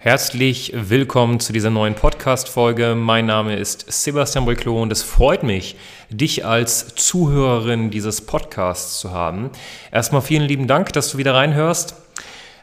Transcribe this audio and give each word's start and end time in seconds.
Herzlich 0.00 0.72
willkommen 0.76 1.40
zu 1.40 1.52
dieser 1.52 1.70
neuen 1.70 1.96
Podcast-Folge. 1.96 2.94
Mein 2.94 3.26
Name 3.26 3.56
ist 3.56 3.84
Sebastian 3.88 4.44
Briclot 4.44 4.80
und 4.80 4.92
es 4.92 5.02
freut 5.02 5.42
mich, 5.42 5.74
dich 6.08 6.46
als 6.46 6.94
Zuhörerin 6.94 7.90
dieses 7.90 8.20
Podcasts 8.20 9.00
zu 9.00 9.10
haben. 9.10 9.50
Erstmal 9.90 10.22
vielen 10.22 10.44
lieben 10.44 10.68
Dank, 10.68 10.92
dass 10.92 11.10
du 11.10 11.18
wieder 11.18 11.34
reinhörst. 11.34 11.96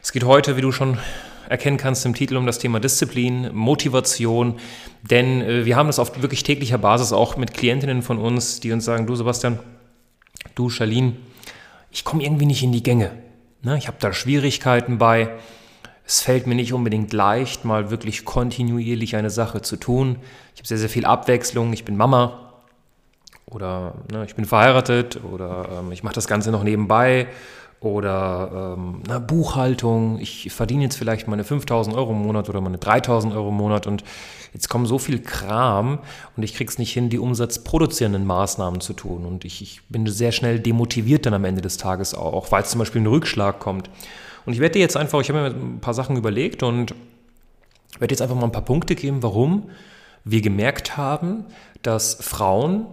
Es 0.02 0.12
geht 0.12 0.24
heute, 0.24 0.56
wie 0.56 0.62
du 0.62 0.72
schon 0.72 0.96
erkennen 1.50 1.76
kannst 1.76 2.06
im 2.06 2.14
Titel 2.14 2.38
um 2.38 2.46
das 2.46 2.58
Thema 2.58 2.80
Disziplin, 2.80 3.50
Motivation, 3.52 4.58
denn 5.02 5.42
äh, 5.42 5.66
wir 5.66 5.76
haben 5.76 5.88
das 5.88 5.98
auf 5.98 6.22
wirklich 6.22 6.42
täglicher 6.42 6.78
Basis 6.78 7.12
auch 7.12 7.36
mit 7.36 7.52
Klientinnen 7.52 8.00
von 8.00 8.16
uns, 8.16 8.60
die 8.60 8.72
uns 8.72 8.86
sagen, 8.86 9.06
du 9.06 9.14
Sebastian, 9.14 9.58
du 10.54 10.70
Charlene, 10.70 11.12
ich 11.90 12.02
komme 12.02 12.24
irgendwie 12.24 12.46
nicht 12.46 12.62
in 12.62 12.72
die 12.72 12.82
Gänge. 12.82 13.10
Ne? 13.60 13.76
Ich 13.76 13.88
habe 13.88 13.98
da 14.00 14.14
Schwierigkeiten 14.14 14.96
bei. 14.96 15.28
Es 16.06 16.20
fällt 16.20 16.46
mir 16.46 16.54
nicht 16.54 16.72
unbedingt 16.72 17.12
leicht, 17.12 17.64
mal 17.64 17.90
wirklich 17.90 18.24
kontinuierlich 18.24 19.16
eine 19.16 19.30
Sache 19.30 19.60
zu 19.60 19.76
tun. 19.76 20.16
Ich 20.54 20.60
habe 20.60 20.68
sehr, 20.68 20.78
sehr 20.78 20.88
viel 20.88 21.04
Abwechslung. 21.04 21.72
Ich 21.72 21.84
bin 21.84 21.96
Mama 21.96 22.52
oder 23.46 23.94
ne, 24.12 24.24
ich 24.24 24.34
bin 24.36 24.44
verheiratet 24.44 25.20
oder 25.24 25.68
ähm, 25.80 25.92
ich 25.92 26.02
mache 26.02 26.14
das 26.14 26.28
Ganze 26.28 26.50
noch 26.50 26.62
nebenbei 26.62 27.28
oder 27.80 28.76
ähm, 28.76 29.02
na, 29.06 29.18
Buchhaltung, 29.18 30.18
ich 30.18 30.50
verdiene 30.52 30.84
jetzt 30.84 30.96
vielleicht 30.96 31.28
meine 31.28 31.44
5000 31.44 31.94
Euro 31.94 32.12
im 32.12 32.22
Monat 32.22 32.48
oder 32.48 32.60
meine 32.60 32.78
3000 32.78 33.34
Euro 33.34 33.50
im 33.50 33.56
Monat 33.56 33.86
und 33.86 34.02
jetzt 34.54 34.68
kommt 34.68 34.88
so 34.88 34.98
viel 34.98 35.20
Kram 35.20 35.98
und 36.36 36.42
ich 36.42 36.54
kriege 36.54 36.70
es 36.70 36.78
nicht 36.78 36.92
hin, 36.92 37.10
die 37.10 37.18
umsatzproduzierenden 37.18 38.26
Maßnahmen 38.26 38.80
zu 38.80 38.94
tun 38.94 39.26
und 39.26 39.44
ich, 39.44 39.60
ich 39.60 39.82
bin 39.88 40.06
sehr 40.06 40.32
schnell 40.32 40.58
demotiviert 40.58 41.26
dann 41.26 41.34
am 41.34 41.44
Ende 41.44 41.62
des 41.62 41.76
Tages 41.76 42.14
auch, 42.14 42.50
weil 42.50 42.62
es 42.62 42.70
zum 42.70 42.78
Beispiel 42.78 43.02
ein 43.02 43.06
Rückschlag 43.06 43.60
kommt. 43.60 43.90
Und 44.46 44.52
ich 44.52 44.60
werde 44.60 44.78
jetzt 44.78 44.96
einfach, 44.96 45.20
ich 45.20 45.28
habe 45.28 45.40
mir 45.40 45.46
ein 45.48 45.80
paar 45.80 45.94
Sachen 45.94 46.16
überlegt 46.16 46.62
und 46.62 46.94
werde 47.98 48.12
jetzt 48.12 48.22
einfach 48.22 48.36
mal 48.36 48.44
ein 48.44 48.52
paar 48.52 48.64
Punkte 48.64 48.94
geben, 48.94 49.22
warum 49.22 49.70
wir 50.24 50.40
gemerkt 50.40 50.96
haben, 50.96 51.44
dass 51.82 52.14
Frauen 52.14 52.86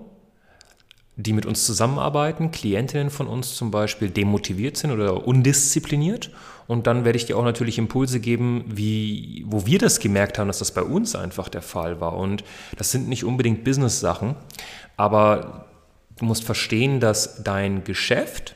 die 1.16 1.34
mit 1.34 1.46
uns 1.46 1.66
zusammenarbeiten, 1.66 2.52
Klientinnen 2.52 3.12
von 3.12 3.28
uns 3.28 3.56
zum 3.56 3.70
Beispiel, 3.70 4.10
demotiviert 4.10 4.78
sind 4.78 4.92
oder 4.92 5.28
undiszipliniert. 5.28 6.32
Und 6.66 6.88
dann 6.88 7.06
werde 7.06 7.18
ich 7.18 7.26
dir 7.26 7.38
auch 7.38 7.44
natürlich 7.44 7.78
Impulse 7.78 8.20
geben, 8.20 8.66
wie, 8.68 9.44
wo 9.48 9.66
wir 9.66 9.78
das 9.78 10.00
gemerkt 10.00 10.40
haben, 10.40 10.48
dass 10.48 10.60
das 10.60 10.72
bei 10.72 10.82
uns 10.82 11.16
einfach 11.16 11.50
der 11.50 11.62
Fall 11.62 12.02
war. 12.02 12.18
Und 12.18 12.44
das 12.78 12.92
sind 12.92 13.08
nicht 13.10 13.26
unbedingt 13.26 13.64
Business-Sachen, 13.64 14.36
aber 14.98 15.66
du 16.18 16.26
musst 16.26 16.44
verstehen, 16.44 17.00
dass 17.00 17.44
dein 17.44 17.84
Geschäft 17.84 18.56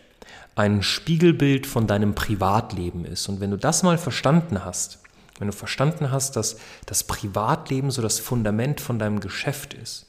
ein 0.57 0.81
Spiegelbild 0.81 1.67
von 1.67 1.85
deinem 1.85 2.15
Privatleben 2.15 3.05
ist. 3.05 3.29
Und 3.29 3.39
wenn 3.39 3.51
du 3.51 3.57
das 3.57 3.83
mal 3.83 3.97
verstanden 3.97 4.65
hast, 4.65 4.99
wenn 5.37 5.47
du 5.47 5.53
verstanden 5.53 6.11
hast, 6.11 6.35
dass 6.35 6.57
das 6.87 7.03
Privatleben 7.03 7.91
so 7.91 8.01
das 8.01 8.19
Fundament 8.19 8.81
von 8.81 8.97
deinem 8.97 9.19
Geschäft 9.19 9.75
ist, 9.75 10.07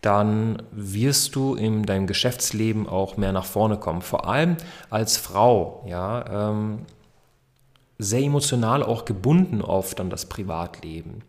dann 0.00 0.62
wirst 0.70 1.34
du 1.34 1.54
in 1.54 1.82
deinem 1.82 2.06
Geschäftsleben 2.06 2.88
auch 2.88 3.18
mehr 3.18 3.32
nach 3.32 3.44
vorne 3.44 3.76
kommen. 3.76 4.00
Vor 4.00 4.26
allem 4.26 4.56
als 4.88 5.18
Frau, 5.18 5.84
ja, 5.86 6.50
ähm, 6.50 6.86
sehr 7.98 8.22
emotional 8.22 8.82
auch 8.82 9.04
gebunden 9.04 9.60
oft 9.60 10.00
an 10.00 10.08
das 10.08 10.26
Privatleben, 10.26 11.22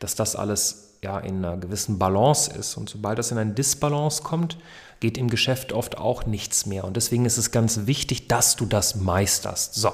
dass 0.00 0.16
das 0.16 0.36
alles 0.36 0.89
ja 1.02 1.18
in 1.18 1.44
einer 1.44 1.56
gewissen 1.56 1.98
Balance 1.98 2.52
ist. 2.52 2.76
Und 2.76 2.88
sobald 2.88 3.18
das 3.18 3.30
in 3.30 3.38
eine 3.38 3.52
Disbalance 3.52 4.22
kommt, 4.22 4.58
geht 5.00 5.16
im 5.16 5.28
Geschäft 5.28 5.72
oft 5.72 5.98
auch 5.98 6.26
nichts 6.26 6.66
mehr. 6.66 6.84
Und 6.84 6.96
deswegen 6.96 7.24
ist 7.24 7.38
es 7.38 7.50
ganz 7.50 7.86
wichtig, 7.86 8.28
dass 8.28 8.56
du 8.56 8.66
das 8.66 8.96
meisterst. 8.96 9.74
So, 9.74 9.90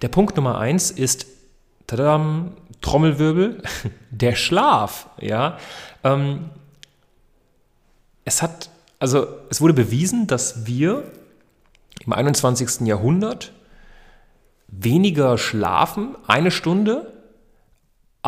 der 0.00 0.08
Punkt 0.08 0.36
Nummer 0.36 0.58
eins 0.58 0.90
ist, 0.90 1.26
tadam, 1.86 2.52
Trommelwirbel, 2.80 3.62
der 4.10 4.36
Schlaf. 4.36 5.08
Ja, 5.20 5.58
ähm, 6.04 6.50
es 8.24 8.42
hat, 8.42 8.70
also 9.00 9.26
es 9.50 9.60
wurde 9.60 9.74
bewiesen, 9.74 10.26
dass 10.28 10.66
wir 10.66 11.10
im 12.04 12.12
21. 12.12 12.86
Jahrhundert 12.86 13.52
weniger 14.68 15.38
schlafen, 15.38 16.14
eine 16.26 16.50
Stunde, 16.50 17.12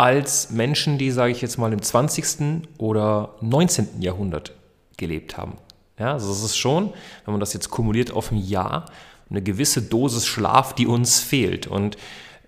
als 0.01 0.49
Menschen, 0.49 0.97
die, 0.97 1.11
sage 1.11 1.31
ich 1.31 1.43
jetzt 1.43 1.59
mal, 1.59 1.75
im 1.75 1.83
20. 1.83 2.67
oder 2.79 3.35
19. 3.43 4.01
Jahrhundert 4.01 4.55
gelebt 4.97 5.37
haben. 5.37 5.59
Ja, 5.99 6.15
also 6.15 6.33
es 6.33 6.43
ist 6.43 6.57
schon, 6.57 6.95
wenn 7.27 7.33
man 7.35 7.41
das 7.41 7.53
jetzt 7.53 7.69
kumuliert 7.69 8.11
auf 8.11 8.33
ein 8.33 8.39
Jahr, 8.39 8.87
eine 9.29 9.43
gewisse 9.43 9.83
Dosis 9.83 10.25
Schlaf, 10.25 10.75
die 10.75 10.87
uns 10.87 11.21
fehlt. 11.21 11.67
Und 11.67 11.99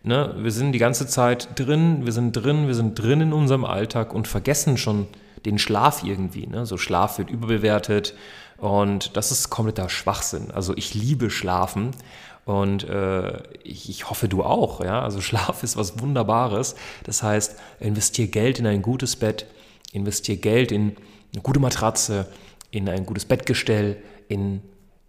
ne, 0.02 0.34
wir 0.38 0.50
sind 0.50 0.72
die 0.72 0.78
ganze 0.78 1.06
Zeit 1.06 1.50
drin, 1.58 2.06
wir 2.06 2.12
sind 2.12 2.32
drin, 2.32 2.68
wir 2.68 2.74
sind 2.74 2.94
drin 2.94 3.20
in 3.20 3.32
unserem 3.34 3.66
Alltag 3.66 4.14
und 4.14 4.26
vergessen 4.26 4.78
schon 4.78 5.06
den 5.44 5.58
Schlaf 5.58 6.04
irgendwie. 6.04 6.46
Ne? 6.46 6.64
So 6.64 6.78
Schlaf 6.78 7.19
wird 7.19 7.28
überbewertet 7.28 8.14
und 8.56 9.14
das 9.14 9.30
ist 9.30 9.50
kompletter 9.50 9.90
Schwachsinn. 9.90 10.50
Also 10.52 10.74
ich 10.74 10.94
liebe 10.94 11.28
Schlafen 11.28 11.90
und 12.44 12.84
äh, 12.84 13.42
ich, 13.62 13.88
ich, 13.88 14.10
hoffe, 14.10 14.28
du 14.28 14.42
auch. 14.42 14.82
Ja? 14.82 15.03
Also 15.03 15.20
Schlaf 15.20 15.62
ist 15.62 15.76
was 15.76 16.00
Wunderbares. 16.00 16.75
Das 17.04 17.22
heißt, 17.22 17.56
investiere 17.80 18.28
Geld 18.28 18.58
in 18.58 18.66
ein 18.66 18.82
gutes 18.82 19.16
Bett, 19.16 19.47
investiere 19.92 20.38
Geld 20.38 20.72
in 20.72 20.97
eine 21.32 21.42
gute 21.42 21.60
Matratze, 21.60 22.28
in 22.70 22.88
ein 22.88 23.06
gutes 23.06 23.25
Bettgestell, 23.25 24.02
in 24.28 24.62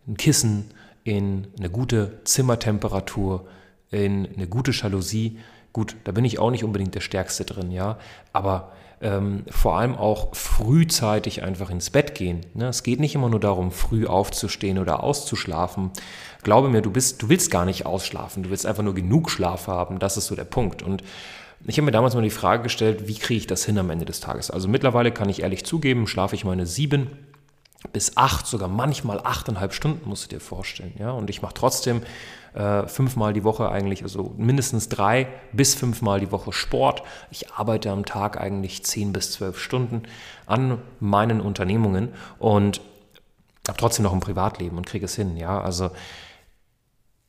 ein 0.07 0.17
Kissen, 0.17 0.71
in 1.03 1.47
eine 1.57 1.69
gute 1.69 2.21
Zimmertemperatur, 2.23 3.47
in 3.89 4.27
eine 4.35 4.47
gute 4.47 4.71
Jalousie. 4.71 5.39
Gut, 5.73 5.95
da 6.03 6.11
bin 6.11 6.23
ich 6.23 6.39
auch 6.39 6.51
nicht 6.51 6.63
unbedingt 6.63 6.95
der 6.95 7.01
Stärkste 7.01 7.45
drin, 7.45 7.71
ja, 7.71 7.97
aber 8.31 8.71
ähm, 9.01 9.43
vor 9.49 9.77
allem 9.77 9.95
auch 9.95 10.33
frühzeitig 10.33 11.43
einfach 11.43 11.69
ins 11.69 11.89
Bett 11.89 12.15
gehen. 12.15 12.41
Ne? 12.53 12.67
Es 12.67 12.83
geht 12.83 13.01
nicht 13.01 13.15
immer 13.15 13.29
nur 13.29 13.39
darum, 13.39 13.71
früh 13.71 14.07
aufzustehen 14.07 14.79
oder 14.79 15.03
auszuschlafen. 15.03 15.91
Glaube 16.43 16.69
mir, 16.69 16.81
du 16.81 16.91
bist, 16.91 17.21
du 17.21 17.29
willst 17.29 17.51
gar 17.51 17.65
nicht 17.65 17.85
ausschlafen, 17.85 18.43
du 18.43 18.49
willst 18.49 18.65
einfach 18.65 18.83
nur 18.83 18.95
genug 18.95 19.29
Schlaf 19.29 19.67
haben. 19.67 19.99
Das 19.99 20.15
ist 20.15 20.27
so 20.27 20.35
der 20.35 20.45
Punkt. 20.45 20.83
Und 20.83 21.03
ich 21.65 21.77
habe 21.77 21.85
mir 21.85 21.91
damals 21.91 22.15
mal 22.15 22.21
die 22.21 22.29
Frage 22.29 22.63
gestellt, 22.63 23.07
wie 23.07 23.15
kriege 23.15 23.39
ich 23.39 23.47
das 23.47 23.65
hin 23.65 23.77
am 23.77 23.89
Ende 23.89 24.05
des 24.05 24.21
Tages? 24.21 24.51
Also 24.51 24.69
mittlerweile 24.69 25.11
kann 25.11 25.27
ich 25.27 25.41
ehrlich 25.41 25.65
zugeben, 25.65 26.07
schlafe 26.07 26.35
ich 26.35 26.45
meine 26.45 26.65
sieben 26.65 27.09
bis 27.91 28.15
acht, 28.15 28.47
sogar 28.47 28.69
manchmal 28.69 29.19
achteinhalb 29.19 29.73
Stunden, 29.73 30.07
musst 30.07 30.25
du 30.25 30.29
dir 30.29 30.39
vorstellen. 30.39 30.93
Ja? 30.97 31.11
Und 31.11 31.29
ich 31.29 31.41
mache 31.41 31.53
trotzdem 31.53 32.01
äh, 32.53 32.87
fünfmal 32.87 33.33
die 33.33 33.43
Woche 33.43 33.69
eigentlich, 33.69 34.03
also 34.03 34.33
mindestens 34.37 34.89
drei 34.89 35.27
bis 35.53 35.75
fünfmal 35.75 36.19
die 36.19 36.31
Woche 36.31 36.53
Sport. 36.53 37.03
Ich 37.31 37.51
arbeite 37.51 37.91
am 37.91 38.05
Tag 38.05 38.39
eigentlich 38.39 38.83
zehn 38.83 39.13
bis 39.13 39.31
zwölf 39.31 39.59
Stunden 39.59 40.03
an 40.45 40.79
meinen 40.99 41.41
Unternehmungen 41.41 42.09
und 42.39 42.81
habe 43.67 43.77
trotzdem 43.77 44.03
noch 44.03 44.13
ein 44.13 44.19
Privatleben 44.19 44.77
und 44.77 44.85
kriege 44.85 45.05
es 45.05 45.15
hin. 45.15 45.37
Ja, 45.37 45.61
also 45.61 45.91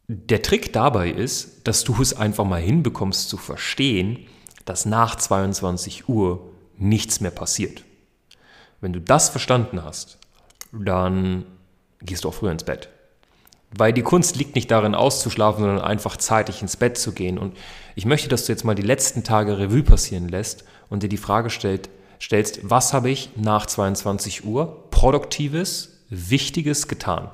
der 0.08 0.42
Trick 0.42 0.72
dabei 0.72 1.08
ist, 1.08 1.66
dass 1.66 1.84
du 1.84 2.00
es 2.02 2.14
einfach 2.14 2.44
mal 2.44 2.60
hinbekommst 2.60 3.28
zu 3.28 3.36
verstehen, 3.36 4.26
dass 4.64 4.84
nach 4.84 5.16
22 5.16 6.08
Uhr 6.08 6.52
nichts 6.76 7.20
mehr 7.20 7.30
passiert. 7.30 7.84
Wenn 8.80 8.92
du 8.92 9.00
das 9.00 9.30
verstanden 9.30 9.82
hast, 9.82 10.18
dann 10.72 11.46
gehst 12.02 12.24
du 12.24 12.28
auch 12.28 12.34
früher 12.34 12.52
ins 12.52 12.64
Bett. 12.64 12.88
Weil 13.76 13.92
die 13.92 14.02
Kunst 14.02 14.36
liegt 14.36 14.54
nicht 14.54 14.70
darin, 14.70 14.94
auszuschlafen, 14.94 15.64
sondern 15.64 15.84
einfach 15.84 16.16
zeitig 16.16 16.62
ins 16.62 16.76
Bett 16.76 16.96
zu 16.96 17.12
gehen. 17.12 17.38
Und 17.38 17.56
ich 17.96 18.06
möchte, 18.06 18.28
dass 18.28 18.46
du 18.46 18.52
jetzt 18.52 18.64
mal 18.64 18.74
die 18.74 18.82
letzten 18.82 19.24
Tage 19.24 19.58
Revue 19.58 19.82
passieren 19.82 20.28
lässt 20.28 20.64
und 20.88 21.02
dir 21.02 21.08
die 21.08 21.16
Frage 21.16 21.50
stellt, 21.50 21.88
stellst, 22.20 22.60
was 22.62 22.92
habe 22.92 23.10
ich 23.10 23.30
nach 23.36 23.66
22 23.66 24.44
Uhr 24.44 24.90
Produktives, 24.90 26.00
Wichtiges 26.08 26.88
getan? 26.88 27.30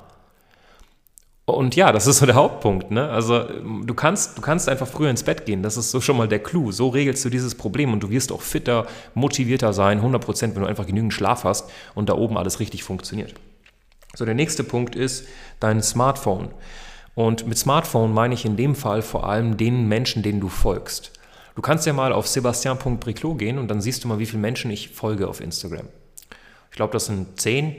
Und 1.45 1.75
ja, 1.75 1.91
das 1.91 2.07
ist 2.07 2.19
so 2.19 2.25
der 2.25 2.35
Hauptpunkt. 2.35 2.91
Ne? 2.91 3.09
Also 3.09 3.43
du 3.43 3.93
kannst, 3.93 4.37
du 4.37 4.41
kannst 4.41 4.69
einfach 4.69 4.87
früher 4.87 5.09
ins 5.09 5.23
Bett 5.23 5.45
gehen. 5.45 5.63
Das 5.63 5.75
ist 5.75 5.91
so 5.91 5.99
schon 5.99 6.17
mal 6.17 6.27
der 6.27 6.39
Clou. 6.39 6.71
So 6.71 6.89
regelst 6.89 7.25
du 7.25 7.29
dieses 7.29 7.55
Problem 7.55 7.93
und 7.93 8.01
du 8.01 8.09
wirst 8.09 8.31
auch 8.31 8.41
fitter, 8.41 8.87
motivierter 9.15 9.73
sein, 9.73 9.97
100 9.97 10.23
Prozent, 10.23 10.55
wenn 10.55 10.63
du 10.63 10.67
einfach 10.67 10.85
genügend 10.85 11.13
Schlaf 11.13 11.43
hast 11.43 11.69
und 11.95 12.09
da 12.09 12.13
oben 12.13 12.37
alles 12.37 12.59
richtig 12.59 12.83
funktioniert. 12.83 13.33
So, 14.15 14.25
der 14.25 14.35
nächste 14.35 14.63
Punkt 14.63 14.95
ist 14.95 15.25
dein 15.59 15.81
Smartphone. 15.81 16.49
Und 17.15 17.47
mit 17.47 17.57
Smartphone 17.57 18.13
meine 18.13 18.33
ich 18.33 18.45
in 18.45 18.57
dem 18.57 18.75
Fall 18.75 19.01
vor 19.01 19.27
allem 19.27 19.57
den 19.57 19.87
Menschen, 19.87 20.23
denen 20.23 20.39
du 20.39 20.49
folgst. 20.49 21.11
Du 21.55 21.61
kannst 21.61 21.85
ja 21.85 21.93
mal 21.93 22.13
auf 22.13 22.27
sebastian.briclot 22.27 23.37
gehen 23.37 23.57
und 23.57 23.67
dann 23.67 23.81
siehst 23.81 24.03
du 24.03 24.07
mal, 24.07 24.19
wie 24.19 24.25
viele 24.25 24.41
Menschen 24.41 24.71
ich 24.71 24.89
folge 24.89 25.27
auf 25.27 25.41
Instagram. 25.41 25.87
Ich 26.69 26.75
glaube, 26.75 26.93
das 26.93 27.07
sind 27.07 27.39
zehn, 27.39 27.75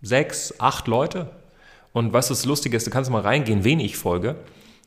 sechs, 0.00 0.54
acht 0.60 0.86
Leute. 0.86 1.30
Und 1.92 2.12
was 2.12 2.28
das 2.28 2.44
Lustige 2.44 2.76
ist, 2.76 2.86
du 2.86 2.90
kannst 2.90 3.10
mal 3.10 3.22
reingehen, 3.22 3.64
wen 3.64 3.80
ich 3.80 3.96
folge. 3.96 4.36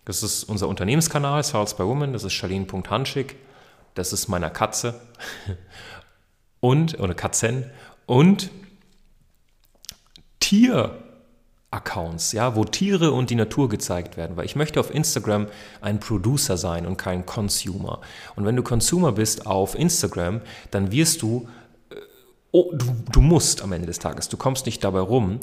Das 0.05 0.23
ist 0.23 0.45
unser 0.45 0.67
Unternehmenskanal, 0.67 1.43
Sales 1.43 1.75
by 1.75 1.83
Woman, 1.83 2.13
das 2.13 2.23
ist 2.23 2.33
Charlene.Hanschig, 2.33 3.35
das 3.93 4.13
ist 4.13 4.29
meiner 4.29 4.49
Katze 4.49 4.99
und, 6.59 6.99
oder 6.99 7.13
Katzen 7.13 7.69
und 8.05 8.49
Tier-Accounts, 10.51 12.33
ja, 12.33 12.57
wo 12.57 12.65
Tiere 12.65 13.13
und 13.13 13.29
die 13.29 13.35
Natur 13.35 13.69
gezeigt 13.69 14.17
werden, 14.17 14.35
weil 14.35 14.43
ich 14.43 14.57
möchte 14.57 14.81
auf 14.81 14.93
Instagram 14.93 15.47
ein 15.79 16.01
Producer 16.01 16.57
sein 16.57 16.85
und 16.85 16.97
kein 16.97 17.25
Consumer. 17.25 18.01
Und 18.35 18.45
wenn 18.45 18.57
du 18.57 18.61
Consumer 18.61 19.13
bist 19.13 19.45
auf 19.45 19.75
Instagram, 19.75 20.41
dann 20.69 20.91
wirst 20.91 21.21
du 21.21 21.47
oh, 22.51 22.73
du, 22.73 22.85
du 23.13 23.21
musst 23.21 23.61
am 23.61 23.71
Ende 23.71 23.87
des 23.87 23.99
Tages, 23.99 24.27
du 24.27 24.35
kommst 24.35 24.65
nicht 24.65 24.83
dabei 24.83 24.99
rum. 24.99 25.39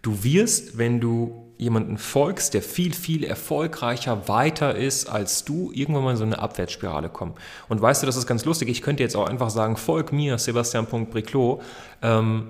Du 0.00 0.22
wirst, 0.22 0.78
wenn 0.78 1.00
du 1.00 1.52
jemanden 1.58 1.98
folgst, 1.98 2.54
der 2.54 2.62
viel, 2.62 2.92
viel 2.92 3.24
erfolgreicher 3.24 4.28
weiter 4.28 4.76
ist 4.76 5.08
als 5.08 5.44
du, 5.44 5.72
irgendwann 5.74 6.04
mal 6.04 6.10
in 6.12 6.16
so 6.18 6.22
eine 6.22 6.38
Abwärtsspirale 6.38 7.08
kommen. 7.08 7.34
Und 7.68 7.82
weißt 7.82 8.02
du, 8.02 8.06
das 8.06 8.16
ist 8.16 8.28
ganz 8.28 8.44
lustig. 8.44 8.68
Ich 8.68 8.82
könnte 8.82 9.02
jetzt 9.02 9.16
auch 9.16 9.28
einfach 9.28 9.50
sagen, 9.50 9.76
folg 9.76 10.12
mir, 10.12 10.38
Sebastian.briclot. 10.38 11.62
Ähm, 12.00 12.46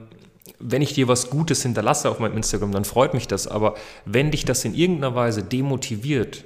wenn 0.62 0.82
ich 0.82 0.94
dir 0.94 1.08
was 1.08 1.30
Gutes 1.30 1.62
hinterlasse 1.62 2.08
auf 2.08 2.18
meinem 2.18 2.36
Instagram, 2.36 2.72
dann 2.72 2.84
freut 2.84 3.14
mich 3.14 3.28
das. 3.28 3.46
Aber 3.46 3.74
wenn 4.04 4.30
dich 4.30 4.44
das 4.44 4.64
in 4.64 4.74
irgendeiner 4.74 5.14
Weise 5.14 5.42
demotiviert, 5.42 6.44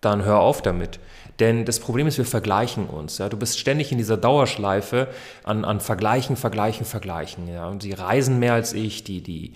dann 0.00 0.24
hör 0.24 0.40
auf 0.40 0.62
damit. 0.62 1.00
Denn 1.40 1.64
das 1.64 1.78
Problem 1.78 2.06
ist, 2.06 2.18
wir 2.18 2.24
vergleichen 2.24 2.86
uns. 2.86 3.18
Ja? 3.18 3.28
Du 3.28 3.36
bist 3.36 3.58
ständig 3.58 3.92
in 3.92 3.98
dieser 3.98 4.16
Dauerschleife 4.16 5.08
an, 5.44 5.64
an 5.64 5.80
Vergleichen, 5.80 6.36
Vergleichen, 6.36 6.84
Vergleichen. 6.84 7.48
Ja? 7.48 7.68
Und 7.68 7.82
sie 7.82 7.92
reisen 7.92 8.38
mehr 8.38 8.54
als 8.54 8.72
ich, 8.72 9.04
die, 9.04 9.22
die 9.22 9.54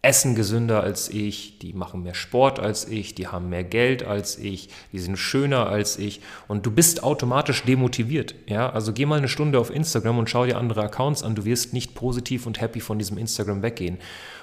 essen 0.00 0.34
gesünder 0.34 0.82
als 0.82 1.08
ich, 1.08 1.58
die 1.60 1.72
machen 1.72 2.02
mehr 2.02 2.14
Sport 2.14 2.58
als 2.58 2.88
ich, 2.88 3.14
die 3.14 3.28
haben 3.28 3.48
mehr 3.48 3.62
Geld 3.62 4.04
als 4.04 4.36
ich, 4.36 4.68
die 4.92 4.98
sind 4.98 5.16
schöner 5.16 5.68
als 5.68 5.96
ich 5.96 6.20
und 6.48 6.66
du 6.66 6.72
bist 6.72 7.04
automatisch 7.04 7.62
demotiviert. 7.62 8.34
Ja? 8.46 8.70
Also 8.70 8.92
geh 8.92 9.06
mal 9.06 9.18
eine 9.18 9.28
Stunde 9.28 9.60
auf 9.60 9.70
Instagram 9.70 10.18
und 10.18 10.28
schau 10.28 10.44
dir 10.44 10.58
andere 10.58 10.82
Accounts 10.82 11.22
an, 11.22 11.36
du 11.36 11.44
wirst 11.44 11.72
nicht 11.72 11.94
positiv 11.94 12.46
und 12.46 12.60
happy 12.60 12.80
von 12.80 12.98
diesem 12.98 13.16
Instagram 13.16 13.62
weggehen. 13.62 13.98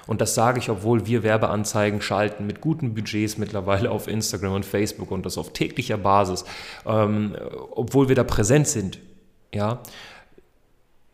Und 0.06 0.22
das 0.22 0.34
sage 0.34 0.58
ich, 0.58 0.70
obwohl 0.70 1.06
wir 1.06 1.22
Werbeanzeigen 1.22 2.00
schalten 2.00 2.46
mit 2.46 2.60
guten 2.60 2.94
Budgets 2.94 3.36
mittlerweile 3.36 3.90
auf 3.90 4.08
Instagram 4.08 4.54
und 4.54 4.64
Facebook 4.64 5.10
und 5.10 5.26
das 5.26 5.36
auf 5.36 5.52
täglicher 5.52 5.98
Basis, 5.98 6.44
ähm, 6.86 7.36
obwohl 7.70 8.08
wir 8.08 8.16
da 8.16 8.24
präsent 8.24 8.66
sind. 8.66 8.98
Ja, 9.52 9.82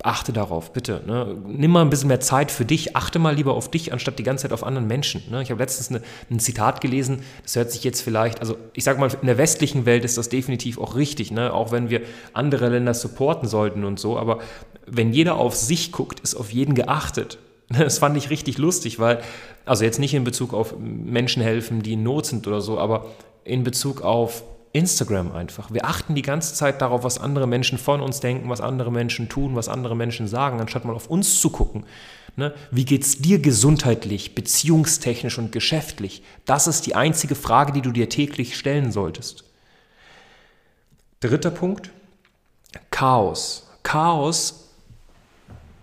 achte 0.07 0.33
darauf, 0.33 0.73
bitte. 0.73 1.03
Ne? 1.07 1.37
Nimm 1.47 1.73
mal 1.73 1.83
ein 1.83 1.91
bisschen 1.91 2.09
mehr 2.09 2.21
Zeit 2.21 2.51
für 2.51 2.65
dich, 2.65 2.97
achte 2.97 3.19
mal 3.19 3.35
lieber 3.35 3.55
auf 3.55 3.71
dich, 3.71 3.93
anstatt 3.93 4.19
die 4.19 4.23
ganze 4.23 4.43
Zeit 4.43 4.53
auf 4.53 4.65
anderen 4.65 4.87
Menschen. 4.87 5.23
Ne? 5.31 5.43
Ich 5.43 5.51
habe 5.51 5.61
letztens 5.61 5.91
eine, 5.91 6.03
ein 6.31 6.39
Zitat 6.39 6.81
gelesen, 6.81 7.23
das 7.43 7.57
hört 7.57 7.73
sich 7.73 7.83
jetzt 7.83 8.01
vielleicht, 8.03 8.41
also 8.41 8.57
ich 8.73 8.85
sage 8.85 9.01
mal, 9.01 9.11
in 9.21 9.27
der 9.27 9.39
westlichen 9.39 9.85
Welt 9.85 10.05
ist 10.05 10.17
das 10.17 10.29
definitiv 10.29 10.79
auch 10.79 10.95
richtig, 10.95 11.33
ne? 11.33 11.53
auch 11.53 11.73
wenn 11.73 11.91
wir 11.91 12.03
andere 12.33 12.69
Länder 12.69 12.95
supporten 12.95 13.49
sollten 13.49 13.85
und 13.85 13.99
so, 13.99 14.17
aber 14.19 14.39
wenn 14.87 15.13
jeder 15.13 15.37
auf 15.37 15.57
sich 15.57 15.91
guckt, 15.91 16.21
ist 16.21 16.37
auf 16.37 16.53
jeden 16.53 16.75
geachtet. 16.75 17.39
Das 17.69 17.99
fand 17.99 18.17
ich 18.17 18.31
richtig 18.31 18.59
lustig, 18.59 19.01
weil, 19.01 19.21
also 19.65 19.83
jetzt 19.83 19.99
nicht 19.99 20.15
in 20.15 20.23
Bezug 20.23 20.55
auf 20.55 20.77
Menschen 20.79 21.43
helfen, 21.43 21.83
die 21.83 21.95
in 21.95 22.05
Not 22.05 22.27
sind 22.27 22.47
oder 22.47 22.61
so, 22.61 22.79
aber 22.79 23.07
in 23.43 23.65
Bezug 23.65 24.03
auf 24.03 24.45
Instagram 24.77 25.33
einfach. 25.33 25.73
Wir 25.73 25.87
achten 25.87 26.15
die 26.15 26.23
ganze 26.23 26.55
Zeit 26.55 26.81
darauf, 26.83 27.03
was 27.03 27.19
andere 27.19 27.47
Menschen 27.47 27.79
von 27.79 28.01
uns 28.01 28.21
denken, 28.21 28.49
was 28.49 28.61
andere 28.61 28.93
Menschen 28.93 29.29
tun, 29.29 29.57
was 29.57 29.69
andere 29.69 29.97
Menschen 29.97 30.29
sagen, 30.29 30.61
anstatt 30.61 30.85
mal 30.85 30.95
auf 30.95 31.09
uns 31.09 31.41
zu 31.41 31.51
gucken. 31.51 31.85
Ne? 32.37 32.55
Wie 32.71 32.85
geht 32.85 33.03
es 33.03 33.19
dir 33.19 33.39
gesundheitlich, 33.39 34.35
beziehungstechnisch 34.35 35.39
und 35.39 35.53
geschäftlich? 35.53 36.23
Das 36.45 36.67
ist 36.67 36.87
die 36.87 36.95
einzige 36.95 37.35
Frage, 37.35 37.73
die 37.73 37.81
du 37.81 37.93
dir 37.93 38.09
täglich 38.09 38.57
stellen 38.57 38.93
solltest. 38.93 39.45
Dritter 41.21 41.51
Punkt, 41.51 41.91
Chaos. 42.91 43.67
Chaos 43.83 44.66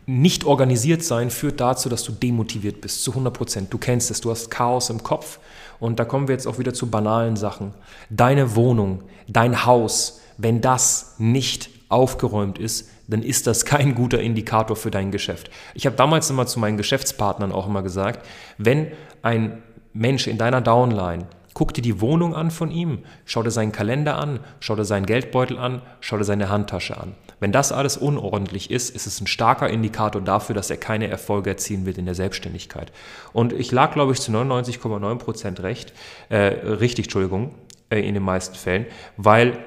nicht 0.05 0.43
organisiert 0.43 1.03
sein 1.03 1.29
führt 1.29 1.59
dazu, 1.59 1.89
dass 1.89 2.03
du 2.03 2.11
demotiviert 2.11 2.81
bist, 2.81 3.03
zu 3.03 3.11
100 3.11 3.33
Prozent. 3.33 3.73
Du 3.73 3.77
kennst 3.77 4.11
es, 4.11 4.21
du 4.21 4.31
hast 4.31 4.49
Chaos 4.51 4.89
im 4.89 5.03
Kopf. 5.03 5.39
Und 5.79 5.99
da 5.99 6.05
kommen 6.05 6.27
wir 6.27 6.35
jetzt 6.35 6.47
auch 6.47 6.59
wieder 6.59 6.73
zu 6.73 6.89
banalen 6.89 7.35
Sachen. 7.35 7.73
Deine 8.09 8.55
Wohnung, 8.55 9.03
dein 9.27 9.65
Haus, 9.65 10.21
wenn 10.37 10.61
das 10.61 11.15
nicht 11.17 11.69
aufgeräumt 11.89 12.57
ist, 12.57 12.89
dann 13.07 13.21
ist 13.21 13.47
das 13.47 13.65
kein 13.65 13.95
guter 13.95 14.19
Indikator 14.19 14.75
für 14.75 14.91
dein 14.91 15.11
Geschäft. 15.11 15.49
Ich 15.73 15.85
habe 15.85 15.95
damals 15.95 16.29
immer 16.29 16.47
zu 16.47 16.59
meinen 16.59 16.77
Geschäftspartnern 16.77 17.51
auch 17.51 17.67
immer 17.67 17.83
gesagt, 17.83 18.25
wenn 18.57 18.91
ein 19.21 19.61
Mensch 19.93 20.27
in 20.27 20.37
deiner 20.37 20.61
Downline 20.61 21.27
Guck 21.53 21.73
dir 21.73 21.81
die 21.81 22.01
Wohnung 22.01 22.35
an 22.35 22.49
von 22.49 22.71
ihm, 22.71 22.99
schau 23.25 23.43
dir 23.43 23.51
seinen 23.51 23.71
Kalender 23.71 24.17
an, 24.17 24.39
schau 24.59 24.75
dir 24.75 24.85
seinen 24.85 25.05
Geldbeutel 25.05 25.57
an, 25.57 25.81
schau 25.99 26.17
dir 26.17 26.23
seine 26.23 26.49
Handtasche 26.49 26.97
an. 26.97 27.13
Wenn 27.43 27.51
das 27.51 27.73
alles 27.73 27.97
unordentlich 27.97 28.71
ist, 28.71 28.89
ist 28.95 29.05
es 29.05 29.19
ein 29.19 29.27
starker 29.27 29.69
Indikator 29.69 30.21
dafür, 30.21 30.55
dass 30.55 30.69
er 30.69 30.77
keine 30.77 31.09
Erfolge 31.09 31.49
erzielen 31.49 31.85
wird 31.85 31.97
in 31.97 32.05
der 32.05 32.15
Selbstständigkeit. 32.15 32.93
Und 33.33 33.51
ich 33.51 33.69
lag, 33.69 33.91
glaube 33.91 34.13
ich, 34.13 34.21
zu 34.21 34.31
99,9 34.31 35.17
Prozent 35.17 35.59
recht, 35.61 35.91
äh, 36.29 36.37
richtig, 36.37 37.07
Entschuldigung, 37.07 37.53
äh, 37.89 37.99
in 37.99 38.13
den 38.13 38.23
meisten 38.23 38.55
Fällen, 38.55 38.85
weil 39.17 39.57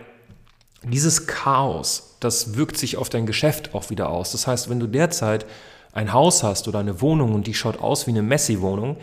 dieses 0.85 1.27
Chaos, 1.27 2.17
das 2.21 2.57
wirkt 2.57 2.79
sich 2.79 2.97
auf 2.97 3.11
dein 3.11 3.27
Geschäft 3.27 3.75
auch 3.75 3.91
wieder 3.91 4.09
aus. 4.09 4.33
Das 4.33 4.47
heißt, 4.47 4.71
wenn 4.71 4.81
du 4.81 4.87
derzeit 4.87 5.45
ein 5.93 6.15
Haus 6.15 6.43
hast 6.43 6.69
oder 6.69 6.79
eine 6.79 7.03
Wohnung 7.03 7.35
und 7.35 7.47
die 7.47 7.53
schaut 7.53 7.79
aus 7.79 8.07
wie 8.07 8.13
eine 8.13 8.23
Messi-Wohnung, 8.23 8.97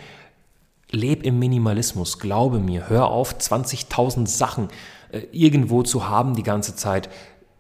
leb 0.89 1.21
im 1.21 1.37
Minimalismus, 1.37 2.17
glaube 2.17 2.57
mir, 2.57 2.89
hör 2.89 3.09
auf, 3.09 3.35
20.000 3.35 4.25
Sachen 4.25 4.69
äh, 5.11 5.27
irgendwo 5.31 5.83
zu 5.83 6.09
haben 6.09 6.35
die 6.35 6.41
ganze 6.41 6.75
Zeit. 6.75 7.07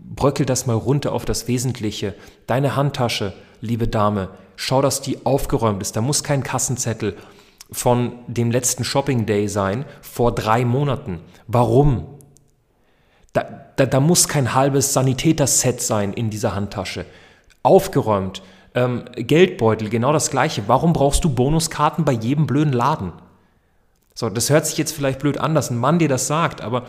Bröckel 0.03 0.45
das 0.45 0.65
mal 0.65 0.75
runter 0.75 1.13
auf 1.13 1.25
das 1.25 1.47
Wesentliche. 1.47 2.15
Deine 2.47 2.75
Handtasche, 2.75 3.33
liebe 3.61 3.87
Dame, 3.87 4.29
schau, 4.55 4.81
dass 4.81 5.01
die 5.01 5.25
aufgeräumt 5.25 5.81
ist. 5.81 5.95
Da 5.95 6.01
muss 6.01 6.23
kein 6.23 6.43
Kassenzettel 6.43 7.15
von 7.71 8.13
dem 8.27 8.51
letzten 8.51 8.83
Shopping 8.83 9.25
Day 9.25 9.47
sein 9.47 9.85
vor 10.01 10.33
drei 10.33 10.65
Monaten. 10.65 11.19
Warum? 11.47 12.05
Da, 13.33 13.45
da, 13.75 13.85
da 13.85 13.99
muss 13.99 14.27
kein 14.27 14.53
halbes 14.53 14.93
Sanitäterset 14.93 15.81
sein 15.81 16.13
in 16.13 16.29
dieser 16.29 16.53
Handtasche. 16.53 17.05
Aufgeräumt. 17.63 18.43
Ähm, 18.75 19.05
Geldbeutel, 19.15 19.89
genau 19.89 20.13
das 20.13 20.29
gleiche. 20.31 20.63
Warum 20.67 20.93
brauchst 20.93 21.23
du 21.23 21.29
Bonuskarten 21.29 22.05
bei 22.05 22.11
jedem 22.11 22.47
blöden 22.47 22.73
Laden? 22.73 23.13
So, 24.15 24.29
das 24.29 24.49
hört 24.49 24.67
sich 24.67 24.77
jetzt 24.77 24.93
vielleicht 24.93 25.19
blöd 25.19 25.39
an, 25.39 25.55
dass 25.55 25.71
ein 25.71 25.77
Mann 25.77 25.97
dir 25.97 26.07
das 26.07 26.27
sagt, 26.27 26.61
aber 26.61 26.85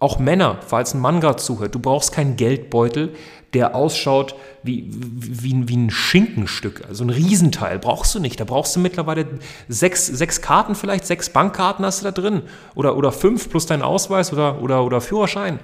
auch 0.00 0.18
Männer, 0.18 0.58
falls 0.66 0.94
ein 0.94 1.00
Mann 1.00 1.20
gerade 1.20 1.36
zuhört, 1.36 1.74
du 1.74 1.78
brauchst 1.78 2.12
keinen 2.12 2.36
Geldbeutel, 2.36 3.14
der 3.52 3.74
ausschaut 3.74 4.34
wie, 4.62 4.86
wie, 4.90 5.68
wie 5.68 5.76
ein 5.76 5.90
Schinkenstück, 5.90 6.84
also 6.88 7.04
ein 7.04 7.10
Riesenteil, 7.10 7.78
brauchst 7.78 8.14
du 8.14 8.20
nicht. 8.20 8.40
Da 8.40 8.44
brauchst 8.44 8.74
du 8.74 8.80
mittlerweile 8.80 9.26
sechs, 9.68 10.06
sechs 10.06 10.40
Karten 10.40 10.74
vielleicht, 10.74 11.06
sechs 11.06 11.30
Bankkarten 11.30 11.84
hast 11.84 12.00
du 12.00 12.04
da 12.04 12.12
drin 12.12 12.42
oder, 12.74 12.96
oder 12.96 13.12
fünf 13.12 13.50
plus 13.50 13.66
dein 13.66 13.82
Ausweis 13.82 14.32
oder, 14.32 14.62
oder, 14.62 14.84
oder 14.84 15.00
Führerschein. 15.00 15.58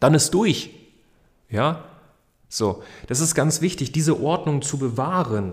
Dann 0.00 0.14
ist 0.14 0.32
durch. 0.32 0.70
Ja, 1.50 1.84
so, 2.48 2.82
das 3.06 3.20
ist 3.20 3.34
ganz 3.34 3.60
wichtig, 3.60 3.92
diese 3.92 4.20
Ordnung 4.22 4.62
zu 4.62 4.78
bewahren 4.78 5.52